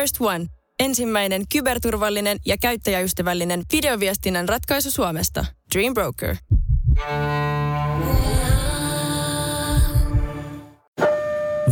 First 0.00 0.16
One. 0.20 0.46
Ensimmäinen 0.80 1.42
kyberturvallinen 1.52 2.38
ja 2.46 2.56
käyttäjäystävällinen 2.58 3.62
videoviestinnän 3.72 4.48
ratkaisu 4.48 4.90
Suomesta. 4.90 5.44
Dream 5.74 5.94
Broker. 5.94 6.36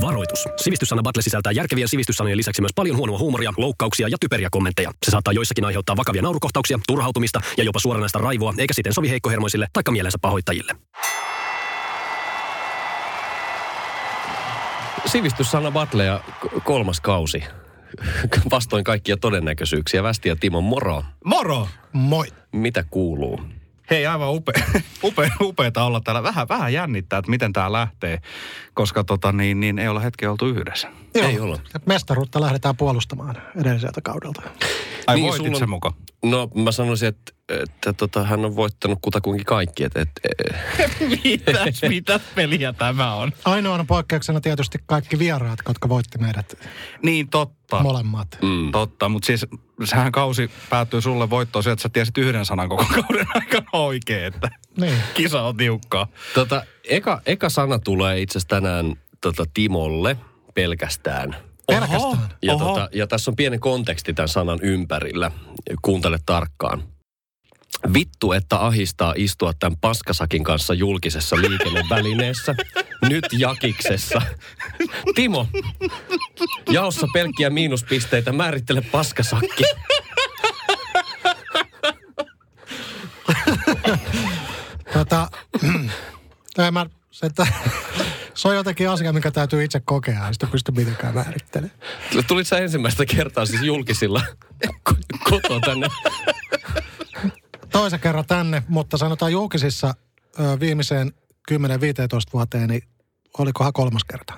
Varoitus. 0.00 0.44
Sivistyssana 0.56 1.02
Battle 1.02 1.22
sisältää 1.22 1.52
järkeviä 1.52 1.86
sivistyssanojen 1.86 2.38
lisäksi 2.38 2.62
myös 2.62 2.72
paljon 2.74 2.96
huonoa 2.96 3.18
huumoria, 3.18 3.52
loukkauksia 3.56 4.08
ja 4.08 4.16
typeriä 4.20 4.48
kommentteja. 4.50 4.90
Se 5.06 5.10
saattaa 5.10 5.32
joissakin 5.32 5.64
aiheuttaa 5.64 5.96
vakavia 5.96 6.22
naurukohtauksia, 6.22 6.78
turhautumista 6.88 7.40
ja 7.56 7.64
jopa 7.64 7.78
suoranaista 7.78 8.18
raivoa, 8.18 8.54
eikä 8.58 8.74
siten 8.74 8.94
sovi 8.94 9.10
heikkohermoisille 9.10 9.66
tai 9.72 9.82
mielensä 9.90 10.18
pahoittajille. 10.22 10.72
Sivistyssana 15.06 15.70
Battle 15.70 16.04
ja 16.04 16.20
kolmas 16.64 17.00
kausi. 17.00 17.44
Vastoin 18.50 18.84
kaikkia 18.84 19.16
todennäköisyyksiä. 19.16 20.02
Västi 20.02 20.28
ja 20.28 20.36
Timo, 20.36 20.60
moro. 20.60 21.04
Moro! 21.24 21.68
Moi. 21.92 22.26
Mitä 22.52 22.84
kuuluu? 22.90 23.40
Hei, 23.90 24.06
aivan 24.06 24.30
upea, 24.30 24.64
upea, 25.04 25.30
upeata 25.40 25.84
olla 25.84 26.00
täällä. 26.00 26.22
Vähän, 26.22 26.48
vähän 26.48 26.72
jännittää, 26.72 27.18
että 27.18 27.30
miten 27.30 27.52
tämä 27.52 27.72
lähtee, 27.72 28.18
koska 28.74 29.04
tota, 29.04 29.32
niin, 29.32 29.60
niin, 29.60 29.78
ei 29.78 29.88
olla 29.88 30.00
hetken 30.00 30.30
oltu 30.30 30.46
yhdessä. 30.46 30.88
Joo, 31.14 31.28
Ei 31.28 31.40
olla. 31.40 31.58
Mestaruutta 31.86 32.40
lähdetään 32.40 32.76
puolustamaan 32.76 33.36
edelliseltä 33.60 34.00
kaudelta. 34.00 34.42
Ai 35.06 35.16
Niin, 35.16 35.28
voitit 35.28 35.54
sulla 35.54 35.66
mukaan? 35.66 35.94
No 36.24 36.48
mä 36.54 36.72
sanoisin, 36.72 37.08
että, 37.08 37.32
että 37.62 37.92
tota, 37.92 38.24
hän 38.24 38.44
on 38.44 38.56
voittanut 38.56 38.98
kutakuinkin 39.02 39.44
kaikki. 39.46 39.84
Että, 39.84 40.00
että, 40.00 40.20
Mitäs, 41.24 41.82
mitäs 41.88 42.20
peliä 42.34 42.72
tämä 42.72 43.14
on? 43.14 43.32
Ainoana 43.44 43.84
poikkeuksena 43.84 44.40
tietysti 44.40 44.78
kaikki 44.86 45.18
vieraat, 45.18 45.58
jotka 45.68 45.88
voitti 45.88 46.18
meidät 46.18 46.54
Niin, 47.02 47.28
totta. 47.28 47.80
molemmat. 47.82 48.38
mm. 48.42 48.72
Totta, 48.72 49.08
mutta 49.08 49.26
siis 49.26 49.46
sehän 49.84 50.12
kausi 50.12 50.50
päättyy 50.70 51.00
sulle 51.00 51.30
voittoon 51.30 51.62
se, 51.62 51.70
että 51.70 51.82
sä 51.82 51.88
tiesit 51.88 52.18
yhden 52.18 52.44
sanan 52.44 52.68
koko 52.68 52.84
kauden 52.90 53.26
aikana 53.34 53.66
oikein, 53.72 54.24
että 54.24 54.50
Niin. 54.80 54.94
kisa 55.14 55.42
on 55.42 55.56
tiukkaa. 55.56 56.06
Tota, 56.34 56.64
eka, 56.88 57.22
eka 57.26 57.48
sana 57.48 57.78
tulee 57.78 58.20
itse 58.20 58.38
asiassa 58.38 58.48
tänään 58.48 58.94
tota, 59.20 59.44
Timolle 59.54 60.16
pelkästään. 60.54 61.36
Pelkästään. 61.66 62.28
Ja, 62.42 62.54
Oho. 62.54 62.64
tota, 62.64 62.88
ja 62.92 63.06
tässä 63.06 63.30
on 63.30 63.36
pieni 63.36 63.58
konteksti 63.58 64.14
tämän 64.14 64.28
sanan 64.28 64.58
ympärillä. 64.62 65.30
Kuuntele 65.82 66.18
tarkkaan. 66.26 66.82
Vittu, 67.94 68.32
että 68.32 68.58
ahistaa 68.58 69.14
istua 69.16 69.52
tämän 69.58 69.76
paskasakin 69.80 70.44
kanssa 70.44 70.74
julkisessa 70.74 71.36
liikennevälineessä. 71.36 72.54
Nyt 73.10 73.24
jakiksessa. 73.32 74.22
Timo, 75.14 75.46
jaossa 76.70 77.06
pelkkiä 77.14 77.50
miinuspisteitä, 77.50 78.32
määrittele 78.32 78.80
paskasakki. 78.80 79.64
Tota, 84.92 85.28
tai 86.56 86.70
mä, 86.70 86.86
se, 87.10 87.26
että, 87.26 87.46
se 88.34 88.48
on 88.48 88.54
jotenkin 88.54 88.90
asia, 88.90 89.12
mikä 89.12 89.30
täytyy 89.30 89.64
itse 89.64 89.80
kokea, 89.80 90.26
ei 90.26 90.34
sitä 90.34 90.46
pysty 90.46 90.72
mitenkään 90.72 91.14
määrittelemään. 91.14 91.78
Tulit 92.26 92.46
sä 92.46 92.58
ensimmäistä 92.58 93.06
kertaa 93.06 93.46
siis 93.46 93.62
julkisilla 93.62 94.22
ko- 94.66 95.30
kotoa 95.30 95.60
tänne? 95.60 95.86
Toisen 97.72 98.00
kerran 98.00 98.26
tänne, 98.26 98.62
mutta 98.68 98.96
sanotaan 98.96 99.32
julkisissa 99.32 99.94
viimeiseen 100.60 101.12
10-15 101.52 101.54
vuoteen, 102.32 102.68
niin 102.68 102.82
olikohan 103.38 103.72
kolmas 103.72 104.04
kerta. 104.04 104.34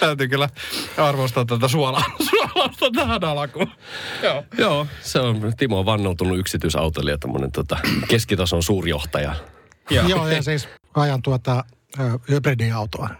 Täytyy 0.00 0.28
kyllä 0.28 0.48
arvostaa 0.96 1.44
tätä 1.44 1.68
suolaa, 1.68 2.04
suolausta 2.30 2.90
tähän 2.94 3.24
alkuun. 3.24 3.70
Joo. 4.22 4.44
Joo, 4.58 4.86
se 5.00 5.20
on, 5.20 5.52
Timo 5.56 5.78
on 5.78 5.86
vannoutunut 5.86 6.38
yksityisautoilija, 6.38 7.18
tämmöinen 7.18 7.52
tota, 7.52 7.78
keskitason 8.08 8.62
suurjohtaja. 8.62 9.34
Joo, 9.90 10.08
Joo 10.08 10.28
ja 10.28 10.42
siis 10.42 10.68
ajan 10.94 11.22
tuota 11.22 11.64
hybridiautoa. 12.30 13.10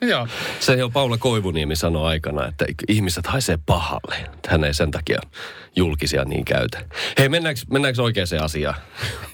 Joo. 0.00 0.28
Se 0.60 0.74
jo 0.74 0.90
Paula 0.90 1.18
Koivuniemi 1.18 1.76
sanoi 1.76 2.08
aikana, 2.08 2.46
että 2.46 2.64
ihmiset 2.88 3.26
haisee 3.26 3.58
pahalle. 3.66 4.30
Hän 4.48 4.64
ei 4.64 4.74
sen 4.74 4.90
takia 4.90 5.20
julkisia 5.76 6.24
niin 6.24 6.44
käytä. 6.44 6.78
Hei, 7.18 7.28
mennäänkö, 7.28 7.60
mennäänkö 7.70 8.02
oikeaan 8.02 8.42
asiaan? 8.42 8.74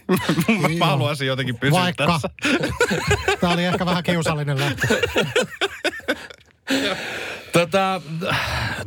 Mä, 0.63 0.69
mä 0.79 0.87
haluaisin 0.87 1.27
jotenkin 1.27 1.59
pysyä 1.59 1.81
Vaikka. 1.81 2.07
tässä. 2.07 2.31
Tämä 3.41 3.53
oli 3.53 3.65
ehkä 3.65 3.87
vähän 3.87 4.03
kiusallinen 4.03 4.61
lähtö. 4.61 4.87
Tota, 7.53 8.01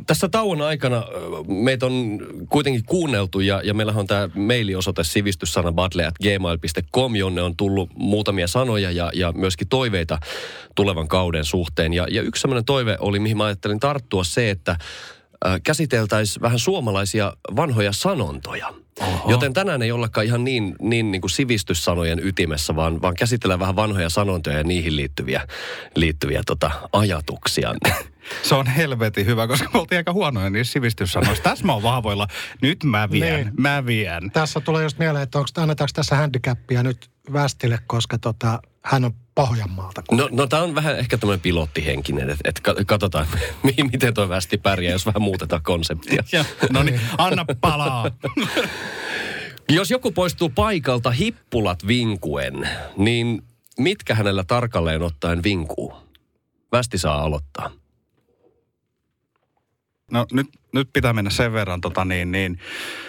tässä 0.06 0.28
tauon 0.28 0.62
aikana 0.62 1.04
meitä 1.46 1.86
on 1.86 2.18
kuitenkin 2.48 2.84
kuunneltu 2.84 3.40
ja, 3.40 3.60
ja 3.64 3.74
meillähän 3.74 4.00
on 4.00 4.06
tämä 4.06 4.28
mailiosoite 4.34 5.04
sivistyssanabattle.gmail.com, 5.04 7.16
jonne 7.16 7.42
on 7.42 7.56
tullut 7.56 7.90
muutamia 7.94 8.48
sanoja 8.48 8.90
ja, 8.90 9.10
ja 9.14 9.32
myöskin 9.32 9.68
toiveita 9.68 10.18
tulevan 10.74 11.08
kauden 11.08 11.44
suhteen. 11.44 11.92
Ja, 11.92 12.06
ja 12.10 12.22
yksi 12.22 12.40
sellainen 12.40 12.64
toive 12.64 12.96
oli, 13.00 13.18
mihin 13.18 13.36
mä 13.36 13.44
ajattelin 13.44 13.80
tarttua, 13.80 14.24
se, 14.24 14.50
että 14.50 14.76
käsiteltäisiin 15.62 16.42
vähän 16.42 16.58
suomalaisia 16.58 17.32
vanhoja 17.56 17.92
sanontoja. 17.92 18.74
Oho. 19.00 19.30
Joten 19.30 19.52
tänään 19.52 19.82
ei 19.82 19.92
ollakaan 19.92 20.26
ihan 20.26 20.44
niin, 20.44 20.76
niin, 20.80 21.12
niin 21.12 21.20
kuin 21.20 21.30
sivistyssanojen 21.30 22.26
ytimessä, 22.26 22.76
vaan, 22.76 23.02
vaan 23.02 23.14
käsitellään 23.14 23.60
vähän 23.60 23.76
vanhoja 23.76 24.10
sanontoja 24.10 24.56
ja 24.56 24.64
niihin 24.64 24.96
liittyviä, 24.96 25.48
liittyviä 25.94 26.42
tota, 26.46 26.70
ajatuksia. 26.92 27.74
Se 28.42 28.54
on 28.54 28.66
helvetin 28.66 29.26
hyvä, 29.26 29.46
koska 29.46 29.68
me 29.74 29.80
oltiin 29.80 29.96
aika 29.98 30.12
huonoja 30.12 30.50
niissä 30.50 30.72
sivistyssanoissa. 30.72 31.42
Tässä 31.42 31.64
mä 31.66 31.72
oon 31.72 31.82
vahvoilla. 31.82 32.26
Nyt 32.62 32.84
mä 32.84 33.10
vien, 33.10 33.34
Niin. 33.46 33.50
mä 33.62 33.86
vien. 33.86 34.30
Tässä 34.30 34.60
tulee 34.60 34.82
just 34.82 34.98
mieleen, 34.98 35.22
että 35.22 35.38
onko, 35.38 35.48
annetaanko 35.56 35.90
tässä 35.94 36.16
handicappia 36.16 36.82
nyt 36.82 37.10
Västille, 37.32 37.78
koska 37.86 38.18
tota, 38.18 38.60
hän 38.84 39.04
on 39.04 39.12
Pohjanmaalta. 39.34 40.02
No, 40.12 40.28
no 40.32 40.46
tämä 40.46 40.62
on 40.62 40.74
vähän 40.74 40.98
ehkä 40.98 41.18
tämmöinen 41.18 41.40
pilottihenkinen, 41.40 42.30
että 42.30 42.48
et 42.48 42.60
ka- 42.60 42.74
katsotaan, 42.86 43.26
mi- 43.62 43.88
miten 43.92 44.14
tuo 44.14 44.28
västi 44.28 44.58
pärjää, 44.58 44.92
jos 44.92 45.06
vähän 45.06 45.22
muutetaan 45.22 45.62
konseptia. 45.62 46.22
Ja, 46.32 46.44
no 46.70 46.82
niin, 46.82 47.00
anna 47.18 47.44
palaa. 47.60 48.10
Jos 49.68 49.90
joku 49.90 50.12
poistuu 50.12 50.48
paikalta 50.48 51.10
hippulat 51.10 51.86
vinkuen, 51.86 52.68
niin 52.96 53.42
mitkä 53.78 54.14
hänellä 54.14 54.44
tarkalleen 54.44 55.02
ottaen 55.02 55.42
vinkuu? 55.42 55.94
Västi 56.72 56.98
saa 56.98 57.22
aloittaa. 57.22 57.70
No 60.10 60.26
nyt, 60.32 60.46
nyt 60.72 60.88
pitää 60.92 61.12
mennä 61.12 61.30
sen 61.30 61.52
verran 61.52 61.80
tota 61.80 62.04
niin, 62.04 62.32
niin, 62.32 62.58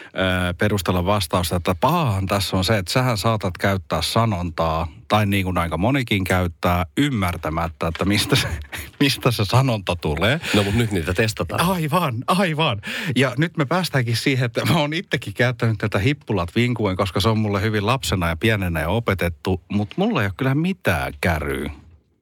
ö, 0.07 0.53
perustella 0.53 1.05
vastausta, 1.05 1.55
että 1.55 1.75
pahahan 1.75 2.25
tässä 2.25 2.57
on 2.57 2.63
se, 2.63 2.77
että 2.77 2.91
sähän 2.91 3.17
saatat 3.17 3.57
käyttää 3.57 4.01
sanontaa, 4.01 4.87
tai 5.07 5.25
niin 5.25 5.45
kuin 5.45 5.57
aika 5.57 5.77
monikin 5.77 6.23
käyttää, 6.23 6.85
ymmärtämättä, 6.97 7.87
että 7.87 8.05
mistä 8.05 8.35
se, 8.35 8.47
mistä 8.99 9.31
se 9.31 9.45
sanonta 9.45 9.95
tulee. 9.95 10.39
No 10.53 10.63
mutta 10.63 10.77
nyt 10.77 10.91
niitä 10.91 11.13
testataan. 11.13 11.69
Aivan, 11.69 12.23
aivan. 12.27 12.81
Ja 13.15 13.33
nyt 13.37 13.57
me 13.57 13.65
päästäänkin 13.65 14.17
siihen, 14.17 14.45
että 14.45 14.65
mä 14.65 14.79
oon 14.79 14.93
itsekin 14.93 15.33
käyttänyt 15.33 15.77
tätä 15.77 15.99
hippulat 15.99 16.55
vinkuen, 16.55 16.97
koska 16.97 17.19
se 17.19 17.29
on 17.29 17.37
mulle 17.37 17.61
hyvin 17.61 17.85
lapsena 17.85 18.27
ja 18.29 18.35
pienenä 18.35 18.81
jo 18.81 18.95
opetettu, 18.95 19.61
mutta 19.69 19.95
mulla 19.97 20.21
ei 20.21 20.27
ole 20.27 20.33
kyllä 20.37 20.55
mitään 20.55 21.13
käryä. 21.21 21.71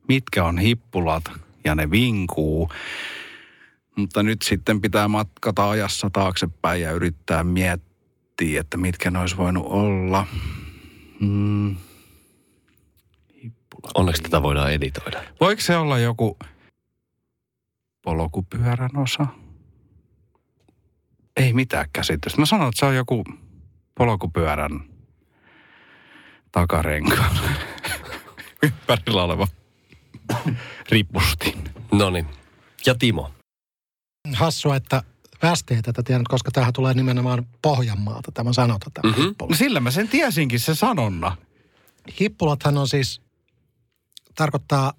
Mitkä 0.07 0.43
on 0.43 0.57
hippulat 0.57 1.23
ja 1.63 1.75
ne 1.75 1.91
vinkuu. 1.91 2.69
Mutta 3.95 4.23
nyt 4.23 4.41
sitten 4.41 4.81
pitää 4.81 5.07
matkata 5.07 5.69
ajassa 5.69 6.09
taaksepäin 6.09 6.81
ja 6.81 6.91
yrittää 6.91 7.43
miettiä, 7.43 8.61
että 8.61 8.77
mitkä 8.77 9.11
ne 9.11 9.19
olisi 9.19 9.37
voinut 9.37 9.65
olla. 9.67 10.27
Mm. 11.19 11.75
Hippulat. 13.43 13.91
Onneksi 13.95 14.23
tätä 14.23 14.41
voidaan 14.41 14.73
editoida. 14.73 15.23
Voiko 15.39 15.61
se 15.61 15.77
olla 15.77 15.99
joku 15.99 16.37
polkupyörän 18.01 18.97
osa? 18.97 19.27
Ei 21.37 21.53
mitään 21.53 21.85
käsitystä. 21.93 22.39
Mä 22.39 22.45
sanon, 22.45 22.67
että 22.67 22.79
se 22.79 22.85
on 22.85 22.95
joku 22.95 23.23
polkupyörän 23.97 24.79
takarenkaan 26.51 27.37
ympärillä 28.63 29.23
oleva 29.23 29.47
ripustin. 30.89 31.63
No 31.91 32.09
niin. 32.09 32.25
Ja 32.85 32.95
Timo. 32.95 33.34
Hassua, 34.33 34.75
että 34.75 35.03
Västi 35.41 35.73
ei 35.73 35.81
tätä 35.81 36.03
tiennyt, 36.03 36.27
koska 36.27 36.51
tähän 36.51 36.73
tulee 36.73 36.93
nimenomaan 36.93 37.45
Pohjanmaalta 37.61 38.31
tämä 38.31 38.53
sanota, 38.53 38.89
tämä 38.93 39.09
Mhm. 39.09 39.19
mm-hmm. 39.19 39.29
hippula. 39.29 39.49
No 39.49 39.55
sillä 39.55 39.79
mä 39.79 39.91
sen 39.91 40.07
tiesinkin, 40.07 40.59
se 40.59 40.75
sanonna. 40.75 41.37
Hippulathan 42.19 42.77
on 42.77 42.87
siis, 42.87 43.21
tarkoittaa 44.35 44.93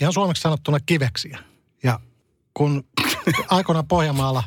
ihan 0.00 0.12
suomeksi 0.12 0.42
sanottuna 0.42 0.80
kiveksiä. 0.80 1.38
Ja 1.82 2.00
kun 2.54 2.84
aikoinaan 3.50 3.88
Pohjanmaalla 3.88 4.44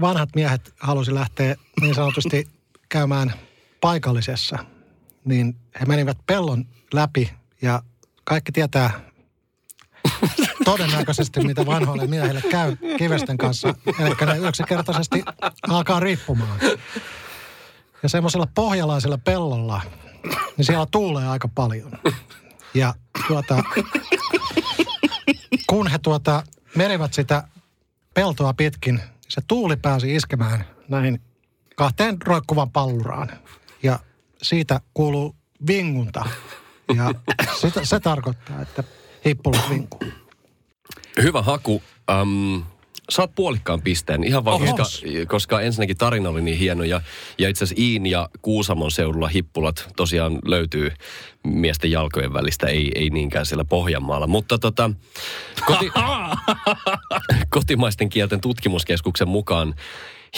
vanhat 0.00 0.28
miehet 0.34 0.74
halusi 0.80 1.14
lähteä 1.14 1.56
niin 1.80 1.94
sanotusti 1.94 2.48
käymään 2.88 3.32
paikallisessa, 3.80 4.58
niin 5.24 5.56
he 5.80 5.84
menivät 5.86 6.18
pellon 6.26 6.64
läpi 6.94 7.32
ja 7.62 7.82
kaikki 8.24 8.52
tietää 8.52 9.00
todennäköisesti, 10.64 11.40
mitä 11.40 11.66
vanhoille 11.66 12.06
miehille 12.06 12.42
käy 12.50 12.76
kivesten 12.98 13.36
kanssa. 13.36 13.74
Eli 13.98 14.14
ne 14.26 14.48
yksinkertaisesti 14.48 15.24
alkaa 15.68 16.00
riippumaan. 16.00 16.60
Ja 18.02 18.08
semmoisella 18.08 18.46
pohjalaisella 18.54 19.18
pellolla, 19.18 19.80
niin 20.56 20.64
siellä 20.64 20.86
tuulee 20.90 21.28
aika 21.28 21.48
paljon. 21.48 21.92
Ja 22.74 22.94
tuota, 23.28 23.64
kun 25.66 25.86
he 25.86 25.98
tuota, 25.98 26.42
menivät 26.74 27.14
sitä 27.14 27.48
peltoa 28.14 28.54
pitkin, 28.54 28.94
niin 28.94 29.06
se 29.28 29.40
tuuli 29.48 29.76
pääsi 29.76 30.14
iskemään 30.14 30.64
näihin 30.88 31.20
kahteen 31.76 32.16
roikkuvan 32.24 32.70
palluraan. 32.70 33.30
Ja 33.82 33.98
siitä 34.42 34.80
kuuluu 34.94 35.36
vingunta. 35.66 36.28
Ja 36.96 37.14
sitä, 37.60 37.84
se 37.84 38.00
tarkoittaa, 38.00 38.62
että 38.62 38.84
hippulat 39.26 39.70
vinkuu. 39.70 40.00
Hyvä 41.22 41.42
haku. 41.42 41.82
Um, 42.20 42.64
saat 43.10 43.34
puolikkaan 43.34 43.82
pisteen, 43.82 44.24
ihan 44.24 44.44
vaan, 44.44 44.60
koska, 44.60 44.84
koska 45.28 45.60
ensinnäkin 45.60 45.96
tarina 45.96 46.28
oli 46.28 46.42
niin 46.42 46.58
hieno 46.58 46.84
ja, 46.84 47.00
ja 47.38 47.48
itse 47.48 47.64
asiassa 47.64 47.82
Iin 47.82 48.06
ja 48.06 48.28
Kuusamon 48.42 48.90
seudulla 48.90 49.28
hippulat 49.28 49.88
tosiaan 49.96 50.38
löytyy 50.44 50.92
miesten 51.44 51.90
jalkojen 51.90 52.32
välistä, 52.32 52.66
ei, 52.66 52.92
ei 52.94 53.10
niinkään 53.10 53.46
siellä 53.46 53.64
Pohjanmaalla. 53.64 54.26
Mutta 54.26 54.58
tota, 54.58 54.90
koti, 55.66 55.90
kotimaisten 57.56 58.08
kielten 58.08 58.40
tutkimuskeskuksen 58.40 59.28
mukaan 59.28 59.74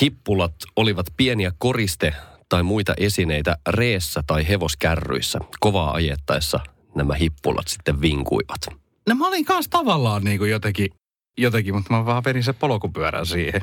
hippulat 0.02 0.54
olivat 0.76 1.06
pieniä 1.16 1.52
koriste 1.58 2.14
tai 2.48 2.62
muita 2.62 2.94
esineitä 2.96 3.56
reessä 3.68 4.22
tai 4.26 4.48
hevoskärryissä. 4.48 5.38
Kovaa 5.60 5.92
ajettaessa 5.92 6.60
nämä 6.94 7.14
hippulat 7.14 7.68
sitten 7.68 8.00
vinkuivat. 8.00 8.81
No 9.08 9.14
mä 9.14 9.28
olin 9.28 9.44
kanssa 9.44 9.70
tavallaan 9.70 10.24
niin 10.24 10.38
kuin 10.38 10.50
jotenkin, 10.50 10.90
jotenkin, 11.38 11.74
mutta 11.74 11.94
mä 11.94 12.04
vaan 12.06 12.24
vedin 12.24 12.44
se 12.44 12.52
polkupyörän 12.52 13.26
siihen. 13.26 13.60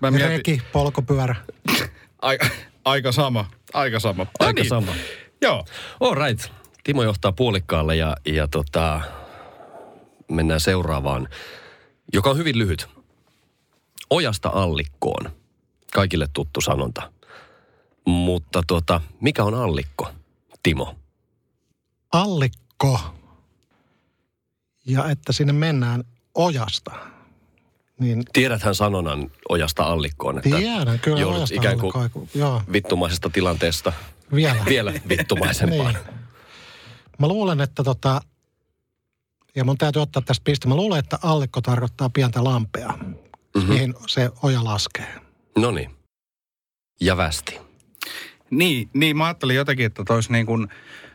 Mä 0.00 0.10
mietin, 0.10 0.30
Reki, 0.30 0.62
polkupyörä. 0.72 1.36
aika, 2.22 2.46
aika 2.84 3.12
sama, 3.12 3.50
aika 3.74 4.00
sama. 4.00 4.24
No 4.24 4.30
Aika 4.46 4.62
niin. 4.62 4.68
sama. 4.68 4.92
Joo. 5.42 5.64
All 6.00 6.14
right. 6.14 6.52
Timo 6.84 7.02
johtaa 7.02 7.32
puolikkaalle 7.32 7.96
ja, 7.96 8.16
ja 8.26 8.48
tota, 8.48 9.00
mennään 10.30 10.60
seuraavaan, 10.60 11.28
joka 12.12 12.30
on 12.30 12.36
hyvin 12.36 12.58
lyhyt. 12.58 12.88
Ojasta 14.10 14.48
allikkoon. 14.48 15.30
Kaikille 15.92 16.26
tuttu 16.32 16.60
sanonta. 16.60 17.12
Mutta 18.06 18.62
tota, 18.66 19.00
mikä 19.20 19.44
on 19.44 19.54
allikko, 19.54 20.08
Timo? 20.62 20.94
Allikko. 22.12 23.00
Ja 24.88 25.10
että 25.10 25.32
sinne 25.32 25.52
mennään 25.52 26.04
ojasta. 26.34 26.90
Niin 28.00 28.24
Tiedäthän 28.32 28.74
sanonnan 28.74 29.30
ojasta 29.48 29.82
allikkoon, 29.82 30.38
että 30.38 30.56
tiedän 30.56 30.98
kyllä 30.98 31.20
joudut 31.20 31.38
ojasta 31.38 31.54
ikään 31.54 31.78
kuin 31.78 31.96
allikkoon. 31.96 32.28
Joo, 32.34 32.62
vittumaisesta 32.72 33.30
tilanteesta 33.30 33.92
vielä. 34.34 34.64
vielä 34.68 34.92
vittumaisempaan. 35.08 35.94
Niin. 36.08 36.18
Mä 37.18 37.28
luulen, 37.28 37.60
että 37.60 37.84
tota, 37.84 38.20
ja 39.54 39.64
mun 39.64 39.78
täytyy 39.78 40.02
ottaa 40.02 40.22
tästä 40.22 40.44
piste. 40.44 40.68
Mä 40.68 40.76
luulen, 40.76 40.98
että 40.98 41.18
allikko 41.22 41.60
tarkoittaa 41.60 42.10
pientä 42.10 42.44
lampea, 42.44 42.88
mm-hmm. 42.88 43.72
mihin 43.72 43.94
se 44.06 44.30
oja 44.42 44.64
laskee. 44.64 45.20
No 45.58 45.70
niin. 45.70 45.90
Ja 47.00 47.16
västi. 47.16 47.58
Niin, 48.50 48.90
niin, 48.94 49.16
mä 49.16 49.24
ajattelin 49.24 49.56
jotenkin, 49.56 49.86
että 49.86 50.04
toisi 50.04 50.32
niin 50.32 50.46
kuin, 50.46 50.68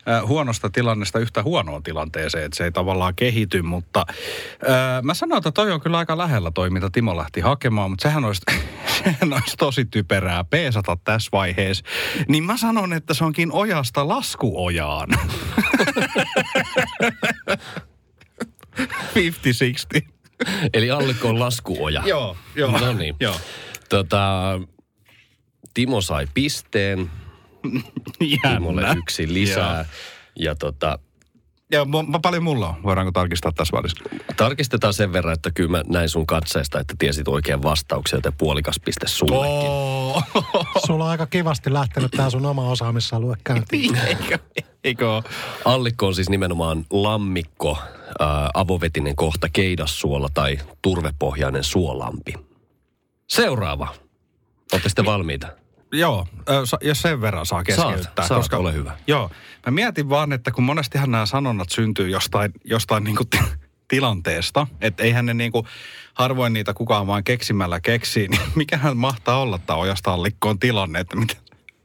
äh, 0.10 0.28
huonosta 0.28 0.70
tilannesta 0.70 1.20
yhtä 1.20 1.44
huonoon 1.44 1.84
tilanteeseen, 1.84 2.46
että 2.46 2.58
se 2.58 2.64
ei 2.64 2.72
tavallaan 2.72 3.16
kehity, 3.16 3.62
mutta 3.62 4.06
äh, 4.10 5.04
mä 5.04 5.14
sanoin, 5.14 5.38
että 5.38 5.52
toi 5.52 5.72
on 5.72 5.82
kyllä 5.82 5.98
aika 5.98 6.18
lähellä 6.18 6.52
toi, 6.52 6.70
mitä 6.70 6.90
Timo 6.90 7.18
lähti 7.18 7.42
hakemaan, 7.42 7.90
mutta 7.92 8.04
sehän 8.04 8.26
olisi, 8.26 8.42
sehän 9.04 9.34
olisi 9.34 9.58
tosi 9.58 9.86
typerää 9.86 10.44
peesata 10.44 10.98
tässä 11.04 11.30
vaiheessa. 11.32 11.86
Niin 12.28 12.44
mä 12.44 12.58
sanon, 12.58 12.94
että 12.94 13.14
se 13.14 13.24
onkin 13.24 13.52
ojasta 13.52 14.08
laskuojaan. 14.08 15.10
50-60. 18.78 20.14
Eli 20.74 20.92
allikko 20.92 21.30
on 21.30 21.40
laskuoja. 21.40 22.04
Joo, 22.06 22.38
joo. 22.56 22.80
No 22.80 22.94
niin. 22.94 23.16
Joo. 23.20 23.36
Tota, 23.90 24.60
Timo 25.74 26.02
sai 26.02 26.28
pisteen. 26.34 27.12
Jännä. 28.44 28.94
yksi 28.98 29.34
lisää. 29.34 29.76
Joo. 29.78 29.86
Ja 30.40 30.56
tota, 30.56 31.00
Ja 31.72 31.84
mu- 31.84 32.20
paljon 32.22 32.44
mulla 32.44 32.70
on? 32.70 32.84
Voidaanko 32.84 33.12
tarkistaa 33.12 33.52
tässä 33.52 33.78
välissä? 33.78 34.04
tarkistetaan 34.38 34.94
sen 34.94 35.14
verran, 35.14 35.34
että 35.34 35.52
kyllä 35.52 35.70
mä 35.70 35.84
näin 35.88 36.10
sun 36.10 36.28
katseesta, 36.28 36.80
että 36.80 36.94
tiesit 37.00 37.28
oikein 37.28 37.64
vastauksia, 37.64 38.18
joten 38.18 38.34
puolikas 38.38 38.80
piste 38.86 39.08
sullekin. 39.08 39.70
Oh. 39.70 40.24
Sulla 40.88 41.04
on 41.06 41.10
aika 41.12 41.26
kivasti 41.26 41.74
lähtenyt 41.74 42.12
tää 42.12 42.30
sun 42.30 42.46
oma 42.46 42.70
osaamisalue 42.70 43.36
käyntiin. 43.44 43.96
Eikö, 44.08 44.40
eikö? 44.84 45.06
Allikko 45.66 46.08
on 46.08 46.16
siis 46.16 46.30
nimenomaan 46.30 46.86
lammikko, 46.90 47.78
ää, 48.20 48.50
avovetinen 48.54 49.16
kohta 49.16 49.50
keidassuola 49.54 50.28
tai 50.34 50.58
turvepohjainen 50.82 51.64
suolampi. 51.64 52.34
Seuraava. 53.30 53.88
Olette 54.74 54.90
sitten 54.90 55.06
valmiita? 55.06 55.48
Joo, 55.94 56.28
jos 56.82 57.02
sen 57.02 57.22
verran 57.22 57.46
saa 57.46 57.64
keskeyttää. 57.64 58.28
Saat, 58.28 58.46
saat, 58.46 58.60
ole 58.60 58.74
hyvä. 58.74 58.98
Joo, 59.08 59.32
mä 59.66 59.72
mietin 59.72 60.10
vaan, 60.10 60.34
että 60.34 60.52
kun 60.52 60.64
monestihan 60.64 61.12
nämä 61.12 61.26
sanonnat 61.26 61.70
syntyy 61.70 62.10
jostain, 62.10 62.52
jostain 62.64 63.04
niinku 63.04 63.26
ti- 63.26 63.40
tilanteesta, 63.88 64.68
että 64.82 65.04
eihän 65.04 65.26
ne 65.26 65.34
niinku, 65.34 65.68
harvoin 66.14 66.54
niitä 66.54 66.74
kukaan 66.74 67.08
vaan 67.08 67.24
keksimällä 67.24 67.80
keksii, 67.80 68.28
niin 68.28 68.42
mikähän 68.56 68.98
mahtaa 68.98 69.42
olla 69.42 69.58
tämä 69.58 69.78
ojasta 69.78 70.14
allikkoon 70.14 70.60
tilanne, 70.60 71.00
että 71.00 71.16
mitä, 71.16 71.36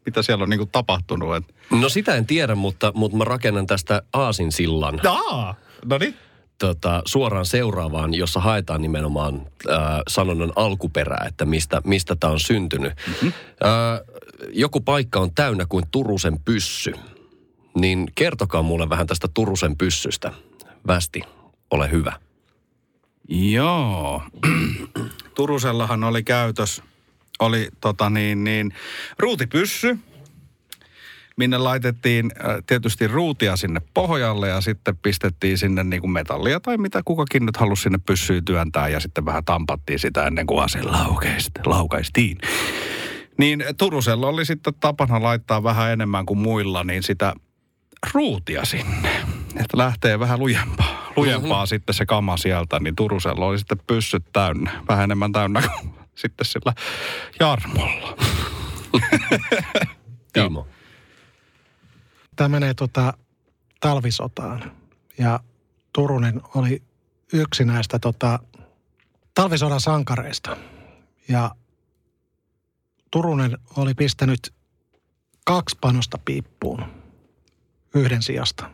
mitä 0.07 0.23
siellä 0.23 0.43
on 0.43 0.51
niinku 0.51 0.67
tapahtunut. 0.67 1.37
Et... 1.37 1.55
No 1.71 1.89
sitä 1.89 2.15
en 2.15 2.27
tiedä, 2.27 2.55
mutta, 2.55 2.93
mutta 2.95 3.17
mä 3.17 3.25
rakennan 3.25 3.67
tästä 3.67 4.03
aasinsillan 4.13 5.01
Aa, 5.07 5.55
no 5.85 5.99
niin. 5.99 6.15
Tota, 6.59 7.03
suoraan 7.05 7.47
seuraavaan, 7.47 8.15
jossa 8.15 8.41
haetaan 8.41 8.83
nimenomaan 8.83 9.47
ää, 9.71 10.03
sanonnan 10.09 10.53
alkuperää, 10.57 11.27
että 11.29 11.45
mistä, 11.45 11.83
mistä 11.85 12.17
tämä 12.17 12.33
on 12.33 12.41
syntynyt. 12.41 12.93
Mm-hmm. 13.07 13.33
Ää, 13.63 14.01
joku 14.53 14.81
paikka 14.81 15.21
on 15.21 15.35
täynnä 15.35 15.67
kuin 15.69 15.85
Turusen 15.91 16.39
pyssy. 16.45 16.93
Niin 17.75 18.09
kertokaa 18.15 18.63
mulle 18.63 18.89
vähän 18.89 19.07
tästä 19.07 19.29
Turusen 19.35 19.77
pyssystä. 19.77 20.33
Västi, 20.87 21.23
ole 21.71 21.91
hyvä. 21.91 22.13
Joo. 23.29 24.23
Turusellahan 25.35 26.05
oli 26.05 26.23
käytös, 26.23 26.83
oli 27.39 27.69
tota 27.81 28.11
niin, 28.11 28.45
niin, 28.45 28.75
ruutipyssy, 29.19 29.99
minne 31.39 31.59
laitettiin 31.59 32.31
äh, 32.45 32.57
tietysti 32.67 33.07
ruutia 33.07 33.57
sinne 33.57 33.81
pohjalle 33.95 34.49
ja 34.49 34.61
sitten 34.61 34.97
pistettiin 34.97 35.59
sinne 35.59 35.85
niin 35.85 36.01
kuin 36.01 36.11
metallia 36.11 36.61
tai 36.61 36.79
mitä 36.79 37.03
kukakin 37.05 37.47
nyt 37.47 37.57
halusi 37.57 37.83
sinne 37.83 37.99
pyssyyn 38.07 38.45
työntää 38.45 38.89
ja 38.89 39.01
sitten 39.01 39.25
vähän 39.25 39.45
tampattiin 39.45 39.99
sitä 39.99 40.27
ennen 40.27 40.47
kuin 40.47 40.65
ase 40.65 40.81
laukaistiin. 41.67 42.39
Niin 43.39 43.65
Turusella 43.79 44.27
oli 44.27 44.45
sitten 44.45 44.75
tapana 44.81 45.23
laittaa 45.23 45.63
vähän 45.63 45.93
enemmän 45.93 46.27
kuin 46.27 46.39
muilla, 46.39 46.85
niin 46.85 47.03
sitä 47.03 47.35
ruutia 48.15 48.65
sinne. 48.65 49.11
Että 49.49 49.79
lähtee 49.79 50.19
vähän 50.19 50.39
lujempaa, 50.39 51.13
lujempaa 51.17 51.59
mm-hmm. 51.59 51.67
sitten 51.67 51.95
se 51.95 52.07
kama 52.07 52.37
sieltä, 52.37 52.81
niin 52.81 52.97
Turusella 52.97 53.47
oli 53.47 53.59
sitten 53.59 53.81
pyssyt 53.87 54.25
täynnä. 54.33 54.71
Vähän 54.89 55.05
enemmän 55.05 55.33
täynnä 55.33 55.63
kuin 55.63 55.95
sitten 56.15 56.47
sillä 56.47 56.73
Jarmolla. 57.41 58.17
Timo. 60.33 60.67
Tämä 62.39 62.49
menee 62.49 62.75
tota 62.75 63.15
talvisotaan. 63.81 64.73
Ja 65.19 65.41
Turunen 65.93 66.41
oli 66.55 66.83
yksi 67.33 67.65
näistä 67.65 67.99
tota, 67.99 68.39
talvisodan 69.35 69.81
sankareista. 69.81 70.57
Ja 71.29 71.55
Turunen 73.11 73.59
oli 73.77 73.95
pistänyt 73.95 74.55
kaksi 75.45 75.77
panosta 75.81 76.19
piippuun 76.25 76.85
yhden 77.95 78.23
sijasta. 78.23 78.71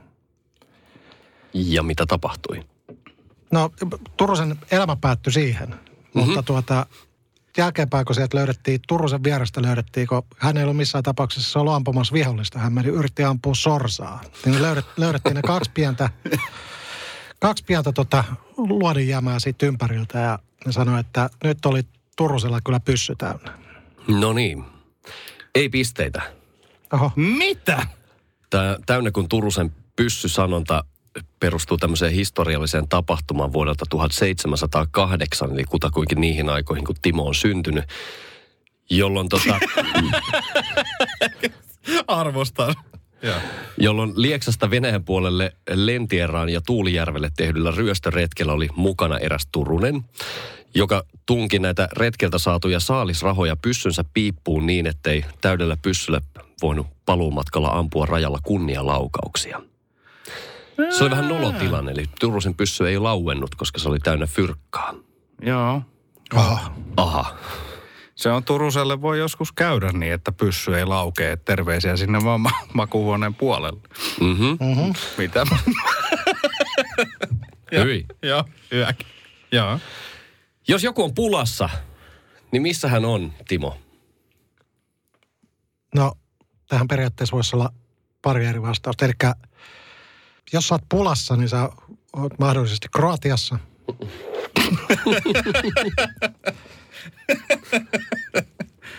Ja 1.54 1.83
mitä 1.83 2.06
tapahtui? 2.06 2.66
No 3.52 3.71
Turusen 4.16 4.59
elämä 4.71 4.97
päättyi 4.97 5.33
siihen, 5.33 5.68
mm-hmm. 5.68 6.21
mutta 6.23 6.42
tuota, 6.42 6.87
jälkeenpäin 7.56 8.04
kun 8.04 8.14
sieltä 8.14 8.37
löydettiin, 8.37 8.80
Turusen 8.88 9.25
vierestä 9.25 9.62
löydettiin, 9.62 10.06
kun 10.06 10.23
hän 10.38 10.56
ei 10.56 10.62
ollut 10.62 10.76
missään 10.76 11.04
tapauksessa 11.04 11.61
ollut 11.61 11.75
ampumassa 11.75 12.14
vihollista, 12.14 12.58
hän 12.58 12.73
meni, 12.73 12.88
yritti 12.88 13.25
ampua 13.25 13.54
sorsaa. 13.54 14.20
Niin 14.46 14.62
löydet, 14.62 14.84
löydettiin 14.96 15.34
ne 15.34 15.42
kaksi 15.42 15.70
pientä, 15.75 16.11
kaksi 17.40 17.64
pientä 17.64 17.92
tota, 17.92 18.25
luodinjämää 18.56 19.38
siitä 19.38 19.66
ympäriltä 19.66 20.18
ja 20.18 20.38
ne 20.66 20.73
sanoi, 20.73 21.00
että 21.00 21.30
nyt 21.44 21.66
oli 21.66 21.82
Turusella 22.16 22.61
kyllä 22.64 22.80
pyssy 22.80 23.14
täynnä. 23.18 23.58
No 24.08 24.32
niin. 24.32 24.64
Ei 25.54 25.68
pisteitä. 25.68 26.23
Oho, 26.92 27.12
Mitä? 27.16 27.87
Tää, 28.50 28.76
täynnä 28.87 29.11
kuin 29.11 29.28
Turusen 29.28 29.73
pyssysanonta 29.96 30.84
perustuu 31.40 31.76
tämmöiseen 31.76 32.12
historialliseen 32.12 32.88
tapahtumaan 32.88 33.52
vuodelta 33.52 33.85
1708, 33.90 35.52
eli 35.52 35.64
kutakuinkin 35.64 36.21
niihin 36.21 36.49
aikoihin, 36.49 36.85
kun 36.85 36.97
Timo 37.02 37.26
on 37.26 37.35
syntynyt, 37.35 37.85
jolloin, 38.90 39.28
tota, 39.28 39.59
Arvostan. 42.06 42.75
Jolloin 43.78 44.12
Lieksasta 44.16 44.71
Venäjän 44.71 45.04
puolelle 45.04 45.52
Lentieraan 45.71 46.49
ja 46.49 46.61
Tuulijärvelle 46.61 47.30
tehdyllä 47.37 47.71
ryöstöretkellä 47.71 48.52
oli 48.52 48.68
mukana 48.76 49.18
eräs 49.18 49.49
Turunen, 49.52 50.04
joka 50.75 51.04
tunki 51.26 51.59
näitä 51.59 51.88
retkeltä 51.92 52.38
saatuja 52.38 52.80
saalisrahoja 52.80 53.56
pyssynsä 53.56 54.04
piippuun 54.14 54.66
niin, 54.66 54.87
ettei 54.87 55.25
täydellä 55.40 55.76
pyssyllä 55.83 56.21
voinut 56.62 56.87
paluumatkalla 57.06 57.68
ampua 57.68 58.06
rajalla 58.06 58.38
kunnialaukauksia. 58.42 59.62
Se 60.98 61.04
oli 61.04 61.10
vähän 61.10 61.28
nolotilanne, 61.28 61.92
eli 61.92 62.04
Turusen 62.20 62.54
pyssy 62.54 62.88
ei 62.88 62.98
lauennut, 62.98 63.54
koska 63.54 63.78
se 63.78 63.88
oli 63.88 63.98
täynnä 63.98 64.26
fyrkkaa. 64.26 64.94
Joo. 65.42 65.82
Aha. 66.34 66.74
Aha. 66.96 67.36
Se 68.14 68.30
on 68.30 68.44
Turuselle 68.44 69.00
voi 69.00 69.18
joskus 69.18 69.52
käydä 69.52 69.92
niin, 69.92 70.12
että 70.12 70.32
pyssy 70.32 70.76
ei 70.76 70.84
laukee. 70.84 71.36
Terveisiä 71.36 71.96
sinne 71.96 72.18
vaan 72.24 72.40
ma- 72.40 72.50
makuuhuoneen 72.74 73.34
puolelle. 73.34 73.80
Mhm. 74.20 74.44
Mm-hmm. 74.44 74.92
Mitä? 75.18 75.46
Hyi. 77.84 78.06
Joo, 78.22 78.44
yök. 78.72 78.96
Joo. 79.52 79.78
Jos 80.68 80.84
joku 80.84 81.04
on 81.04 81.14
pulassa, 81.14 81.68
niin 82.52 82.62
missä 82.62 82.88
hän 82.88 83.04
on, 83.04 83.32
Timo? 83.48 83.76
No, 85.94 86.12
tähän 86.68 86.88
periaatteessa 86.88 87.34
voisi 87.36 87.56
olla 87.56 87.70
pari 88.22 88.46
eri 88.46 88.62
vastausta. 88.62 89.04
Eli 89.04 89.12
jos 90.52 90.68
sä 90.68 90.74
oot 90.74 90.82
pulassa, 90.88 91.36
niin 91.36 91.48
sä 91.48 91.70
oot 92.16 92.38
mahdollisesti 92.38 92.88
Kroatiassa. 92.96 93.58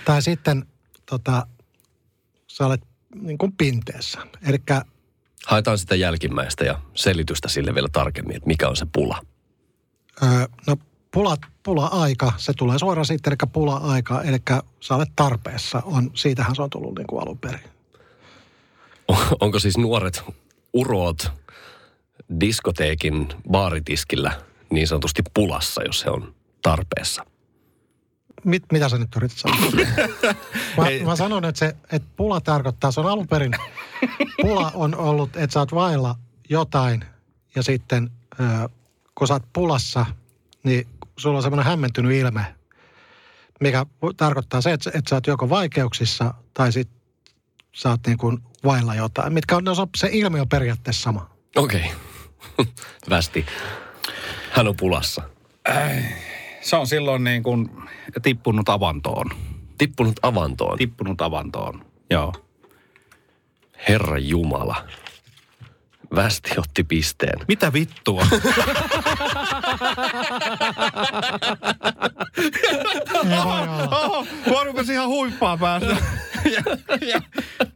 tai 0.06 0.22
sitten 0.22 0.66
tota, 1.06 1.48
sä 2.48 2.66
olet 2.66 2.82
niin 3.22 3.38
kuin 3.38 3.52
pinteessä. 3.52 4.20
Eli 4.48 4.58
Haetaan 5.46 5.78
sitä 5.78 5.96
jälkimmäistä 5.96 6.66
ja 6.66 6.80
selitystä 6.94 7.48
sille 7.48 7.76
vielä 7.76 7.88
tarkemmin, 7.92 8.36
että 8.36 8.48
mikä 8.48 8.70
on 8.70 8.76
se 8.76 8.86
pula. 8.94 9.22
Öö, 10.24 10.48
no 10.68 10.76
pula, 11.12 11.38
pula-aika, 11.64 12.34
se 12.38 12.54
tulee 12.54 12.80
suoraan 12.80 13.06
siitä, 13.06 13.30
eli 13.30 13.38
pula-aika, 13.54 14.22
eli 14.22 14.38
sä 14.80 14.96
olet 14.96 15.10
tarpeessa, 15.16 15.82
on, 15.86 16.12
siitähän 16.14 16.56
se 16.56 16.62
on 16.62 16.70
tullut 16.70 16.96
niin 16.98 17.08
kuin 17.08 17.22
alun 17.22 17.38
perin. 17.38 17.70
Onko 19.40 19.60
siis 19.60 19.78
nuoret 19.78 20.24
uroot 20.76 21.32
diskoteekin 22.40 23.28
baaritiskillä 23.52 24.42
niin 24.70 24.88
sanotusti 24.88 25.22
pulassa, 25.34 25.84
jos 25.84 26.00
se 26.00 26.10
on 26.10 26.36
tarpeessa? 26.62 27.26
Mit, 28.44 28.64
mitä 28.72 28.90
sä 28.90 28.98
nyt 28.98 29.16
yrität 29.16 29.38
sanoa? 29.38 29.72
mä, 30.78 30.86
mä 31.06 31.16
sanon, 31.16 31.46
että, 31.46 31.60
se, 31.60 31.76
että 31.92 32.08
pula 32.16 32.42
tarkoittaa, 32.42 32.92
se 32.92 33.00
on 33.00 33.06
alun 33.06 33.28
perin, 33.28 33.52
pula 34.42 34.72
on 34.74 34.96
ollut, 34.96 35.36
että 35.36 35.54
sä 35.54 35.60
oot 35.60 35.74
vailla 35.74 36.16
jotain 36.50 37.06
ja 37.56 37.64
sitten 37.64 38.12
kun 39.16 39.28
sä 39.28 39.34
oot 39.34 39.44
pulassa, 39.54 40.06
niin 40.64 40.88
sulla 41.18 41.38
on 41.38 41.44
semmoinen 41.44 41.66
hämmentynyt 41.66 42.12
ilme, 42.12 42.56
mikä 43.60 43.86
tarkoittaa 44.18 44.62
se, 44.62 44.74
että, 44.74 44.92
että 44.94 45.10
sä 45.10 45.16
oot 45.16 45.28
joko 45.28 45.50
vaikeuksissa 45.50 46.34
tai 46.54 46.72
sit 46.72 46.90
sä 47.76 47.90
oot 47.90 48.08
niin 48.08 48.18
kuin 48.18 48.38
vailla 48.64 48.96
jotain, 48.96 49.34
mitkä 49.34 49.56
on, 49.56 49.64
no, 49.64 49.76
se 49.98 50.10
ilmiö 50.12 50.42
on 50.42 50.50
periaatteessa 50.50 51.04
sama. 51.04 51.30
Okei. 51.56 51.92
Okay. 52.60 52.74
Västi. 53.10 53.46
Hän 54.52 54.68
on 54.68 54.76
pulassa. 54.76 55.22
Se 56.62 56.76
on 56.76 56.88
silloin 56.88 57.24
niin 57.24 57.44
kuin 57.44 57.70
tippunut 58.22 58.70
avantoon. 58.70 59.30
Tippunut 59.78 60.20
avantoon. 60.22 60.78
Tippunut 60.78 61.22
avantoon. 61.22 61.86
Joo. 62.10 62.34
Herra 63.88 64.18
Jumala. 64.18 64.88
Västi 66.16 66.52
otti 66.58 66.84
pisteen. 66.84 67.40
Mitä 67.48 67.74
vittua? 67.74 68.28
Mä 74.50 74.64
rupesin 74.64 74.96
ihan 74.96 75.08
huippaa 75.08 75.58
päästä. 75.58 75.98
ja, 76.46 76.64
ja, 77.08 77.22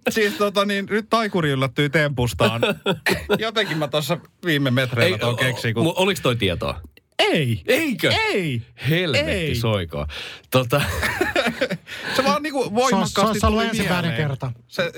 siis 0.09 0.33
tota 0.33 0.65
niin, 0.65 0.85
nyt 0.89 1.05
taikuri 1.09 1.49
yllättyi 1.49 1.89
tempustaan. 1.89 2.61
Jotenkin 3.39 3.77
mä 3.77 3.87
tuossa 3.87 4.17
viime 4.45 4.71
metreillä 4.71 5.17
tuon 5.17 5.35
keksin, 5.35 5.73
kun... 5.73 5.93
Oliko 5.95 6.19
toi 6.23 6.35
tietoa? 6.35 6.81
Ei! 7.19 7.61
Eikö? 7.67 8.11
Ei! 8.11 8.61
Helvetti 8.89 9.31
Ei. 9.31 9.55
soikoon. 9.55 10.07
Tota, 10.51 10.81
Se 12.15 12.23
vaan 12.23 12.43
niinku 12.43 12.63
Se 12.63 12.67
on, 12.67 12.75
voimakkaasti 12.75 13.39
se 13.39 13.45
on 13.45 13.53
ollut 13.53 13.63
tuli 13.63 13.69
ensimmäinen 13.69 14.15
kerta. 14.15 14.51
Se, 14.67 14.91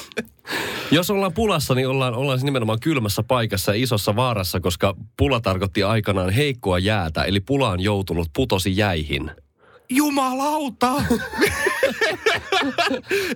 jos 0.90 1.10
ollaan 1.10 1.32
pulassa, 1.32 1.74
niin 1.74 1.88
ollaan, 1.88 2.14
ollaan 2.14 2.38
siis 2.38 2.44
nimenomaan 2.44 2.80
kylmässä 2.80 3.22
paikassa 3.22 3.74
ja 3.74 3.82
isossa 3.82 4.16
vaarassa, 4.16 4.60
koska 4.60 4.96
pula 5.16 5.40
tarkoitti 5.40 5.82
aikanaan 5.82 6.30
heikkoa 6.30 6.78
jäätä, 6.78 7.24
eli 7.24 7.40
pula 7.40 7.68
on 7.68 7.80
joutunut 7.80 8.30
putosi 8.36 8.76
jäihin. 8.76 9.30
Jumalauta! 9.96 10.92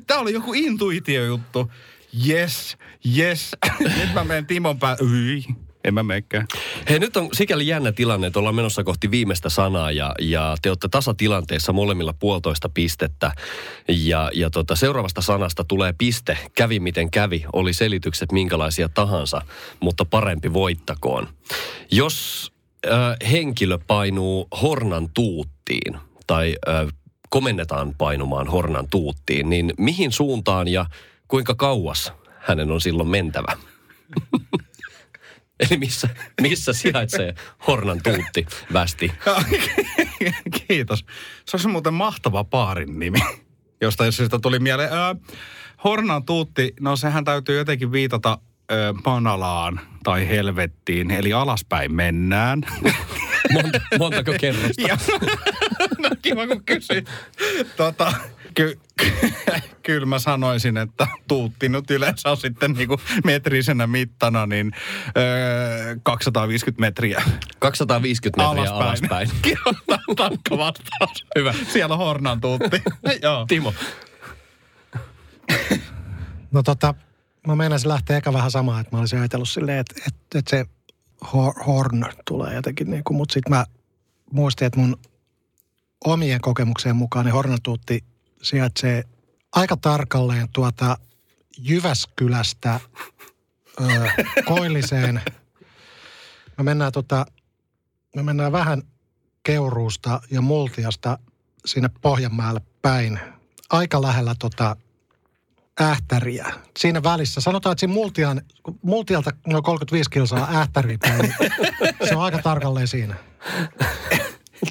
Tää 0.06 0.18
oli 0.18 0.32
joku 0.32 0.52
intuitiojuttu. 0.54 1.72
Yes, 2.28 2.76
yes. 3.18 3.50
Nyt 3.80 4.14
mä 4.14 4.25
menen 4.25 4.46
Timon 4.46 4.78
pää... 4.78 4.96
Yi. 5.00 5.44
En 5.84 5.94
mä 5.94 6.02
menekään. 6.02 6.46
Hei, 6.88 6.98
nyt 6.98 7.16
on 7.16 7.28
sikäli 7.32 7.66
jännä 7.66 7.92
tilanne, 7.92 8.26
että 8.26 8.38
ollaan 8.38 8.54
menossa 8.54 8.84
kohti 8.84 9.10
viimeistä 9.10 9.48
sanaa 9.48 9.90
ja, 9.90 10.14
ja 10.20 10.56
te 10.62 10.70
olette 10.70 10.88
tasatilanteessa 10.88 11.72
molemmilla 11.72 12.12
puolitoista 12.12 12.68
pistettä. 12.68 13.32
Ja, 13.88 14.30
ja 14.34 14.50
tota, 14.50 14.76
seuraavasta 14.76 15.20
sanasta 15.20 15.64
tulee 15.64 15.94
piste, 15.98 16.38
kävi 16.56 16.80
miten 16.80 17.10
kävi, 17.10 17.44
oli 17.52 17.72
selitykset 17.72 18.32
minkälaisia 18.32 18.88
tahansa, 18.88 19.42
mutta 19.80 20.04
parempi 20.04 20.52
voittakoon. 20.52 21.28
Jos 21.90 22.52
äh, 22.86 23.30
henkilö 23.30 23.78
painuu 23.86 24.48
hornan 24.62 25.08
tuuttiin 25.14 25.98
tai 26.26 26.56
äh, 26.68 26.87
komennetaan 27.30 27.95
painumaan 27.99 28.49
hornan 28.49 28.87
tuuttiin, 28.90 29.50
niin 29.50 29.75
mihin 29.78 30.12
suuntaan 30.12 30.68
ja 30.68 30.87
kuinka 31.28 31.54
kauas 31.54 32.12
hänen 32.38 32.71
on 32.71 32.80
silloin 32.80 33.09
mentävä? 33.09 33.56
Eli 35.61 35.78
missä, 35.78 36.09
missä 36.40 36.73
sijaitsee 36.73 37.35
Hornan 37.66 38.00
tuutti 38.02 38.47
västi? 38.73 39.12
Kiitos. 40.68 41.04
Se 41.45 41.56
olisi 41.56 41.68
muuten 41.68 41.95
mahtava 41.95 42.45
paarin 42.45 42.99
nimi, 42.99 43.18
josta 43.80 44.04
jos 44.04 44.16
sitä 44.16 44.38
tuli 44.38 44.59
mieleen. 44.59 44.92
Öö, 44.92 45.14
Hornan 45.85 46.25
tuutti, 46.25 46.75
no 46.80 46.97
sehän 46.97 47.25
täytyy 47.25 47.59
jotenkin 47.59 47.92
viitata 47.92 48.38
öö, 48.73 48.92
Manalaan 49.04 49.80
tai 50.04 50.28
helvettiin, 50.28 51.11
eli 51.11 51.33
alaspäin 51.33 51.95
mennään. 51.95 52.61
Monta, 53.53 53.81
montako 53.99 54.35
kerrosta? 54.41 54.83
Ja, 54.88 54.99
no 56.03 56.11
kiva 56.23 56.47
kun 56.47 56.65
kysyt. 56.65 57.11
Tota, 57.76 58.12
ky, 58.55 58.79
kyllä 59.83 60.07
mä 60.07 60.19
sanoisin, 60.19 60.76
että 60.76 61.07
tuutti 61.29 61.69
nyt 61.69 61.91
yleensä 61.91 62.31
on 62.31 62.37
sitten 62.37 62.73
niinku 62.73 63.00
metrisenä 63.25 63.87
mittana, 63.87 64.47
niin 64.47 64.73
öö, 65.17 65.97
250 66.03 66.81
metriä 66.81 67.23
250 67.59 68.43
metriä 68.49 68.73
alaspäin. 68.73 68.83
alaspäin. 68.83 69.31
Tarkka 70.17 70.59
vastaus. 70.59 71.26
Hyvä. 71.38 71.55
Siellä 71.73 71.93
on 71.95 71.99
Hornan 71.99 72.41
tuutti. 72.41 72.83
Joo. 73.23 73.45
Timo, 73.49 73.75
No 76.53 76.62
tota, 76.62 76.95
mä 77.47 77.57
meinasin 77.57 77.88
lähteä 77.88 78.17
eka 78.17 78.33
vähän 78.33 78.50
samaa, 78.50 78.81
että 78.81 78.97
mä 78.97 79.00
olisin 79.00 79.19
ajatellut 79.19 79.49
silleen, 79.49 79.79
että, 79.79 79.95
että, 80.07 80.38
että 80.38 80.50
se 80.50 80.65
horn 81.66 82.04
tulee 82.25 82.54
jotenkin 82.54 82.90
niin 82.90 83.04
kuin, 83.04 83.16
mutta 83.16 83.33
sitten 83.33 83.52
mä 83.52 83.66
muistin, 84.33 84.66
että 84.66 84.80
mun 84.80 84.97
omien 86.04 86.40
kokemuksien 86.40 86.97
mukaan 86.97 87.25
niin 87.25 87.35
hornatuutti 87.35 88.04
sijaitsee 88.42 89.04
aika 89.52 89.76
tarkalleen 89.76 90.49
tuota 90.52 90.99
Jyväskylästä 91.59 92.80
ö, 93.80 93.87
Koilliseen. 94.49 95.23
Me 96.59 96.64
mennään, 96.64 96.92
tota, 96.92 97.26
me 98.16 98.23
mennään 98.23 98.52
vähän 98.52 98.83
Keuruusta 99.42 100.21
ja 100.30 100.40
Multiasta 100.40 101.18
sinne 101.66 101.90
Pohjanmaalle 102.00 102.61
päin. 102.83 103.21
Aika 103.71 104.02
lähellä 104.02 104.35
tota 104.38 104.76
ähtäriä. 105.80 106.47
Siinä 106.78 107.02
välissä. 107.02 107.40
Sanotaan, 107.40 107.73
että 107.73 107.80
siinä 107.80 107.95
multian, 107.95 108.42
multialta 108.83 109.30
noin 109.47 109.62
35 109.62 110.11
kilsaa 110.11 110.49
ähtäriä 110.54 110.99
päin. 111.00 111.21
niin 111.21 111.95
Se 112.09 112.16
on 112.16 112.23
aika 112.23 112.38
tarkalleen 112.42 112.88
siinä. 112.88 113.14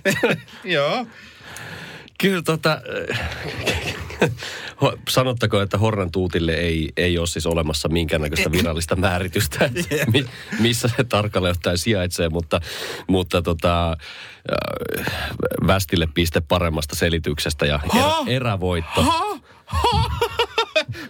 Joo. 0.64 1.08
kyllä 2.20 2.42
tota, 2.42 2.82
Ho- 4.82 5.00
Sanottakoon, 5.10 5.64
että 5.64 5.78
Horran 5.78 6.12
tuutille 6.12 6.52
ei, 6.54 6.90
ei 6.98 7.18
ole 7.18 7.28
siis 7.28 7.46
olemassa 7.46 7.90
minkäännäköistä 7.90 8.52
virallista 8.52 8.96
määritystä, 8.96 9.70
mi- 10.14 10.26
missä 10.60 10.88
se 10.98 11.04
tarkalleen 11.04 11.52
ottaen 11.52 11.78
sijaitsee, 11.78 12.30
mutta, 12.30 12.62
mutta 13.08 13.42
tota, 13.42 13.92
äh, 13.92 15.06
Västille 15.68 16.08
piste 16.14 16.42
paremmasta 16.42 16.96
selityksestä 16.96 17.66
ja 17.66 17.80
erä, 17.96 18.36
erävoitto. 18.36 19.02
Ha? 19.02 19.24
Ha? 19.66 20.15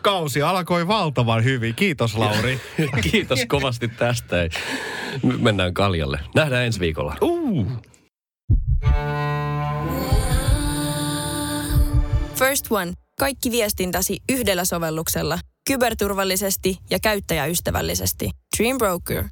Kausi 0.06 0.42
alkoi 0.42 0.88
valtavan 0.88 1.44
hyvin. 1.44 1.76
Kiitos 1.76 2.16
Lauri. 2.16 2.62
Kiitos 3.12 3.40
kovasti 3.48 3.88
tästä. 3.88 4.36
M- 5.24 5.44
Mennään 5.44 5.74
kaljalle. 5.74 6.20
Nähdään 6.36 6.66
ensi 6.66 6.80
viikolla. 6.80 7.16
Uh. 7.22 7.68
First 12.36 12.66
One. 12.72 12.94
Kaikki 13.20 13.52
viestintäsi 13.52 14.18
yhdellä 14.30 14.66
sovelluksella. 14.66 15.40
Kyberturvallisesti 15.68 16.78
ja 16.90 17.00
käyttäjäystävällisesti. 17.00 18.30
Dream 18.58 18.78
Broker. 18.78 19.24